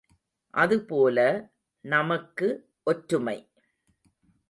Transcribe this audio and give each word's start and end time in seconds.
அதுபோல, 0.53 1.17
நமக்கு 1.85 2.47
ஒற்றுமை. 2.83 3.37